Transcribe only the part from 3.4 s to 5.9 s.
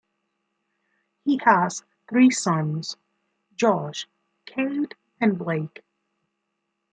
Josh, Cade and Blake.